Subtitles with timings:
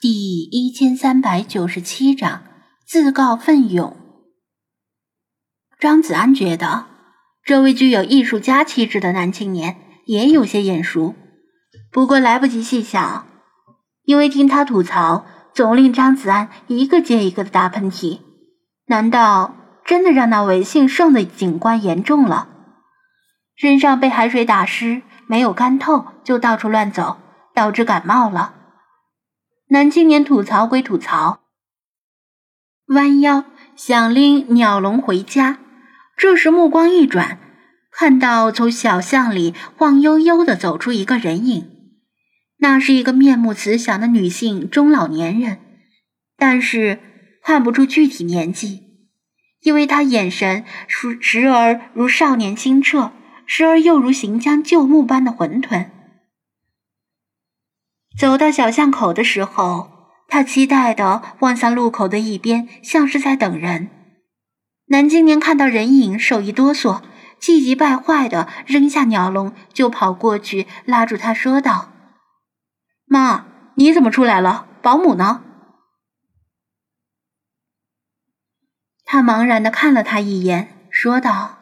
[0.00, 2.42] 第一千三百九十七章
[2.86, 3.94] 自告奋勇。
[5.78, 6.86] 张子安觉得，
[7.44, 9.76] 这位具有艺术家气质的男青年
[10.06, 11.14] 也有些眼熟，
[11.92, 13.26] 不过来不及细想，
[14.04, 18.20] 因为听他吐槽，总令张子安一个接一个的打喷嚏。
[18.86, 19.54] 难道
[19.84, 22.48] 真的让那位姓盛的警官严重了？
[23.54, 27.18] 身上被海水打湿，没有干透，就到处乱走，
[27.54, 28.54] 导致感冒了？
[29.72, 31.42] 男青年吐槽归吐槽，
[32.86, 33.44] 弯腰
[33.76, 35.60] 想拎鸟笼回家。
[36.16, 37.38] 这时目光一转，
[37.92, 41.70] 看到从小巷里晃悠悠的走出一个人影。
[42.58, 45.60] 那是一个面目慈祥的女性中老年人，
[46.36, 46.98] 但是
[47.44, 48.82] 看不出具体年纪，
[49.62, 53.12] 因为她眼神时时而如少年清澈，
[53.46, 55.90] 时而又如行将就木般的混沌。
[58.18, 59.90] 走到小巷口的时候，
[60.28, 63.88] 他期待的望向路口的一边，像是在等人。
[64.86, 67.02] 男青年看到人影，手一哆嗦，
[67.38, 71.92] 气急败坏的扔下鸟笼，就跑过去拉住他，说道
[73.06, 74.66] ：“妈，你怎么出来了？
[74.82, 75.44] 保姆呢？”
[79.04, 81.58] 他茫然的看了他一眼，说道：“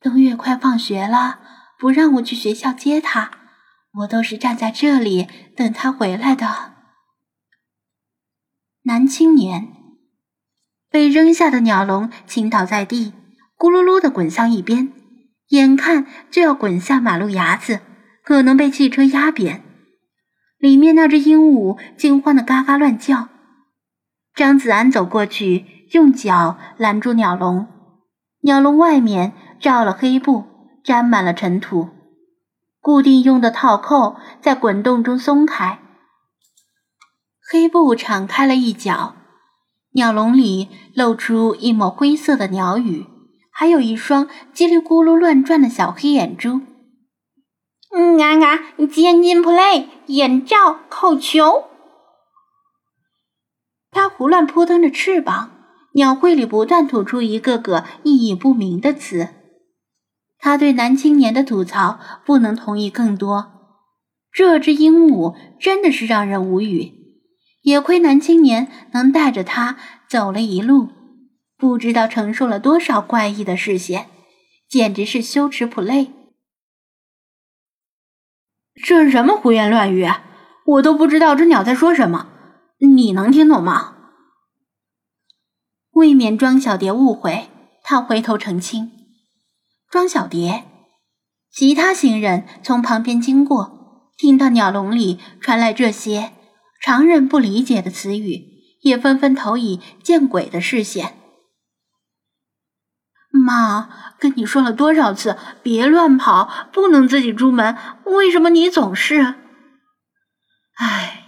[0.00, 1.40] 东月快放学了，
[1.78, 3.30] 不让我去学校接他。”
[3.94, 6.72] 我都是站在这里等他回来的。
[8.84, 9.68] 男青年
[10.90, 13.12] 被扔下的鸟笼倾倒在地，
[13.56, 14.92] 咕噜噜的滚向一边，
[15.48, 17.80] 眼看就要滚下马路牙子，
[18.24, 19.62] 可能被汽车压扁。
[20.58, 23.28] 里面那只鹦鹉惊慌的嘎嘎乱叫。
[24.34, 27.66] 张子安走过去，用脚拦住鸟笼，
[28.40, 30.44] 鸟笼外面罩了黑布，
[30.82, 31.90] 沾满了尘土。
[32.82, 35.78] 固定用的套扣在滚动中松开，
[37.48, 39.14] 黑布敞开了一角，
[39.92, 43.06] 鸟笼里露出一抹灰色的鸟羽，
[43.52, 46.60] 还有一双叽里咕噜乱转的小黑眼珠。
[47.94, 48.58] 嗯啊啊！
[48.90, 51.68] 尖尖 play 眼罩口球，
[53.92, 55.52] 它胡乱扑腾着翅膀，
[55.92, 59.28] 鸟喙里不断吐出一个个意义不明的词。
[60.44, 63.52] 他对男青年的吐槽不能同意更多。
[64.32, 66.92] 这只鹦鹉真的是让人无语，
[67.62, 69.76] 也亏男青年能带着他
[70.08, 70.88] 走了一路，
[71.56, 74.08] 不知道承受了多少怪异的视线，
[74.68, 76.08] 简直是羞耻 play。
[78.84, 80.08] 这是什么胡言乱语？
[80.66, 82.26] 我都不知道这鸟在说什么，
[82.78, 83.96] 你能听懂吗？
[85.92, 87.48] 未免庄小蝶误会，
[87.84, 88.90] 他回头澄清。
[89.92, 90.64] 庄小蝶，
[91.50, 96.32] 其他行人从旁边经过，听到鸟笼里传来这些
[96.80, 98.42] 常人不理解的词语，
[98.80, 101.18] 也纷纷投以见鬼的视线。
[103.32, 107.76] 妈，跟你说了多少次，别乱跑，不能自己出门，
[108.06, 109.34] 为什么你总是……
[110.76, 111.24] 唉，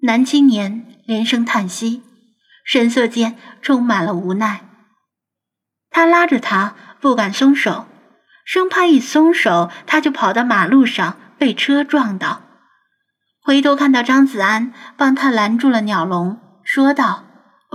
[0.00, 2.02] 男青年连声叹息，
[2.66, 4.68] 神色间充满了无奈。
[5.88, 6.76] 他拉着他。
[7.00, 7.86] 不敢松手，
[8.44, 12.42] 生怕一松手他就跑到马路上被车撞到。
[13.42, 17.24] 回头看到张子安帮他拦住了鸟笼，说道：“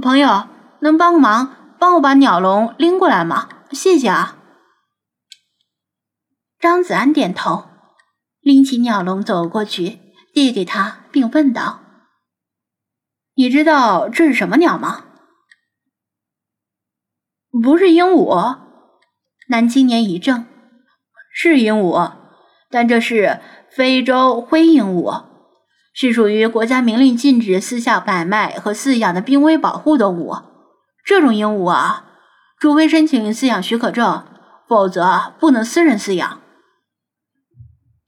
[0.01, 0.47] 朋友，
[0.81, 3.49] 能帮忙，帮我把鸟笼拎过来吗？
[3.71, 4.37] 谢谢啊。”
[6.59, 7.67] 张子安点头，
[8.41, 9.99] 拎起鸟笼走过去，
[10.33, 11.81] 递给他，并问道
[13.35, 15.05] ：“你知道这是什么鸟吗
[17.63, 18.59] ？”“不是鹦鹉。”
[19.47, 20.45] 男青年一怔
[21.31, 22.13] ：“是鹦鹉，
[22.71, 23.39] 但这是
[23.69, 25.25] 非洲灰鹦鹉，
[25.93, 30.35] 是属于国家明令禁止私下买卖和饲养的濒危保护动物。
[31.05, 32.05] 这种鹦鹉啊，
[32.59, 34.25] 除非申请饲养许可证，
[34.67, 36.41] 否则不能私人饲养。”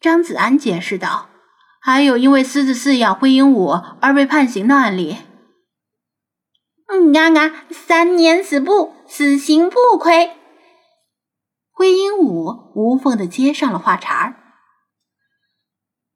[0.02, 1.30] 张子安解释道
[1.80, 5.18] ：“还有因为私自饲养灰鹦鹉而被判刑的案例。
[6.89, 10.31] ”“嗯啊啊，三年死不死刑不亏。”
[11.77, 14.35] 灰鹦鹉无缝的接上了话茬儿：“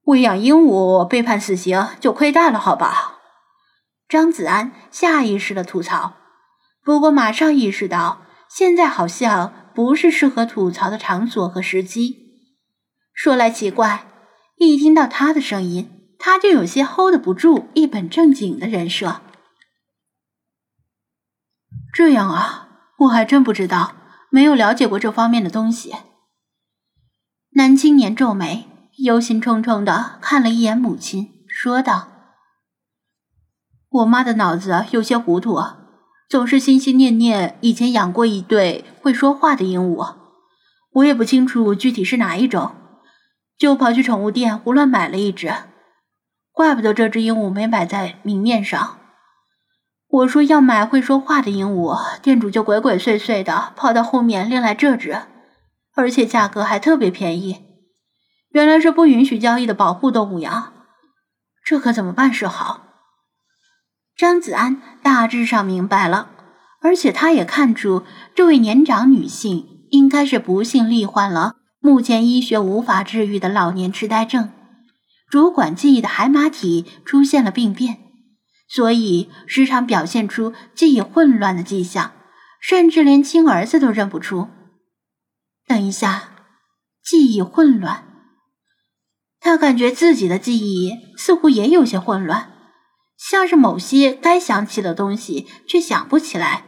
[0.06, 3.20] 喂养鹦鹉被判死刑就亏大了，好吧？”
[4.10, 6.14] 张子安下意识的吐槽，
[6.84, 12.18] 不过马上意识到现在好像不是适合吐槽的场所和时机。
[13.14, 14.08] 说来奇怪，
[14.56, 19.22] 一听到他的声音，他就有些 hold 不住一本正经的人设。
[21.94, 23.98] 这样啊，我还真不知道。
[24.32, 25.94] 没有了解过这方面的东西。
[27.52, 28.66] 男青年皱眉，
[29.04, 32.08] 忧心忡忡的看了一眼母亲，说道
[33.92, 35.62] ：“我妈的脑子有些糊涂，
[36.30, 40.16] 总是心心念念以前养过一对会说话的鹦鹉，
[40.94, 42.72] 我也不清楚具体是哪一种，
[43.58, 45.54] 就跑去宠物店胡乱买了一只。
[46.54, 49.01] 怪不得这只鹦鹉没摆在明面上。
[50.12, 55.22] 我说要买会说话的鹦鹉，店主就鬼鬼祟祟的跑到后面拎来这只，
[55.96, 57.64] 而且价格还特别便宜。
[58.50, 60.74] 原来是不允许交易的保护动物呀，
[61.64, 62.82] 这可怎么办是好？
[64.18, 66.30] 张子安大致上明白了，
[66.82, 68.04] 而且他也看出
[68.36, 74.52] 这位年长女性应该是不幸罹患了目前医学无法治愈的老年痴呆症。
[75.30, 78.00] 主管记忆的海马体出现了病变，
[78.74, 82.14] 所以时常表现出记忆混乱的迹象，
[82.62, 84.48] 甚至连亲儿子都认不出。
[85.68, 86.32] 等一下，
[87.04, 88.06] 记忆混乱，
[89.42, 92.54] 他感觉自己的记忆似乎也有些混乱，
[93.18, 96.64] 像是某些该想起的东西却想不起来。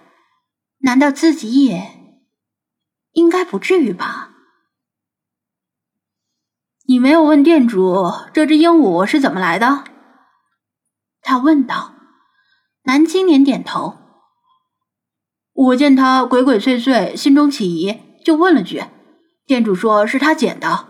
[0.80, 2.20] 难道自己也？
[3.14, 4.32] 应该不至于吧？
[6.86, 9.86] 你没有问店主这只鹦鹉是怎么来的？
[11.22, 11.93] 他问道。
[12.84, 13.98] 男青年点头。
[15.54, 18.84] 我见他鬼鬼祟祟，心中起疑，就问了句。
[19.46, 20.88] 店主说是他捡的。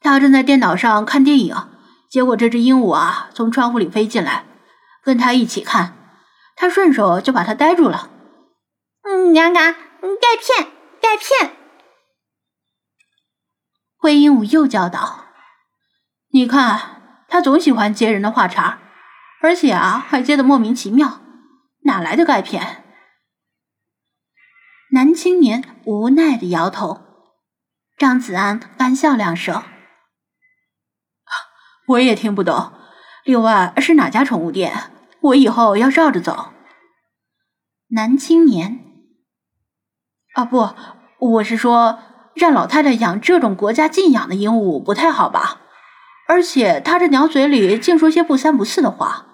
[0.00, 1.54] 他正在电脑上看电影，
[2.10, 4.44] 结果这只鹦鹉啊从窗户里飞进来，
[5.02, 5.96] 跟他一起看，
[6.56, 8.10] 他顺手就把它逮住了。
[9.02, 10.70] 嗯，娘嘎，钙片，
[11.00, 11.56] 钙片！
[13.96, 15.26] 灰鹦鹉又叫道。
[16.32, 18.78] 你看，他总喜欢接人的话茬，
[19.42, 21.20] 而且啊，还接的莫名其妙，
[21.82, 22.84] 哪来的钙片？
[24.92, 27.00] 男青年无奈的摇头。
[27.96, 29.62] 张子安干笑两声
[31.88, 32.72] ：“我也听不懂。
[33.24, 34.90] 另外是哪家宠物店？
[35.20, 36.52] 我以后要绕着走。”
[37.88, 38.80] 男青年
[40.34, 40.74] ：“啊，不，
[41.18, 41.98] 我是说，
[42.34, 45.60] 让老太太养这种国家禁养的鹦鹉不太好吧？”
[46.28, 49.26] 而且他这鸟嘴里净说些不三不四的话。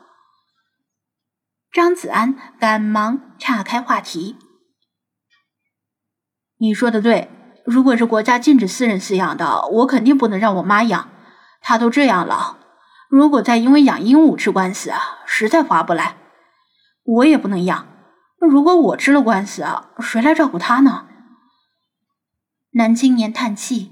[1.77, 4.37] 张子安赶忙岔开话题
[6.57, 7.29] ：“你说的对，
[7.67, 11.11] 如果是国家禁止私人饲养的，我肯定不能让我妈养。
[11.61, 12.57] 她都这样了，
[13.11, 14.91] 如果再因为养鹦鹉吃官司，
[15.27, 16.17] 实在划不来。
[17.05, 17.87] 我也不能养。
[18.41, 21.07] 如果我吃了官司啊，谁来照顾她呢？”
[22.73, 23.91] 男青年叹气。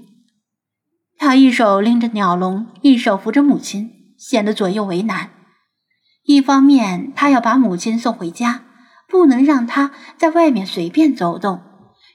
[1.19, 5.29] 他一手拎着鸟笼，一手扶着母亲，显得左右为难。
[6.25, 8.63] 一方面，他要把母亲送回家，
[9.07, 11.61] 不能让她在外面随便走动，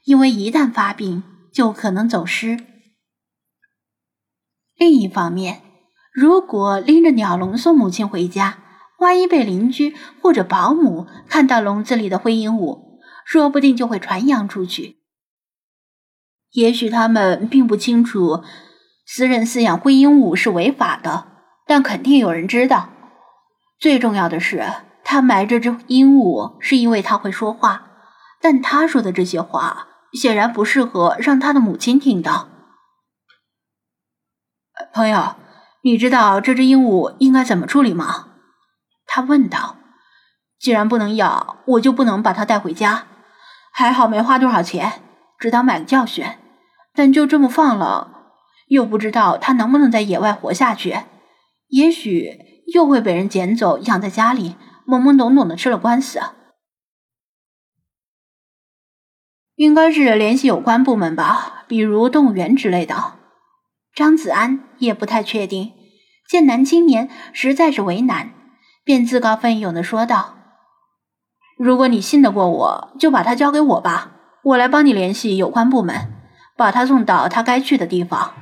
[0.05, 1.23] 因为一旦发病
[1.53, 2.57] 就可能走失；
[4.77, 5.63] 另一方面，
[6.13, 8.59] 如果拎着鸟笼送母亲回家，
[8.99, 14.97] 万一被邻居或者保姆看到笼子里的灰鹦鹉，说不定就会传扬出去。
[16.53, 18.43] 也许他们并不清楚。
[19.07, 21.27] 私人饲养灰鹦鹉是违法的，
[21.67, 22.91] 但肯定有人知道。
[23.81, 24.63] 最重要的是，
[25.03, 27.87] 他买这只鹦鹉是因为它会说话，
[28.39, 32.49] 但他说的这些话显然不适合让他的母亲听到。
[34.93, 35.37] 朋友，
[35.83, 38.29] 你知道这只鹦鹉应该怎么处理吗？
[39.07, 39.77] 他问道。
[40.59, 43.07] 既然不能养，我就不能把它带回家。
[43.73, 45.01] 还好没花多少钱，
[45.39, 46.27] 只当买个教训。
[46.93, 48.35] 但就这么放了。
[48.69, 50.99] 又不知道它能不能在野外活下去，
[51.69, 56.21] 也许又会被人捡走养在家里，懵懵懂懂的吃了官司。
[59.57, 63.19] 应该是联系有关部门吧，比如动物园之类的。
[63.95, 65.73] 张子安也不太确定，
[66.29, 68.33] 见男青年实在是为难，
[68.85, 70.37] 便自告奋勇的说道
[71.59, 74.13] ：“如果你信得过我，就把它交给我吧，
[74.45, 76.11] 我来帮你联系有关部门，
[76.57, 78.33] 把它送到它该去的地方。”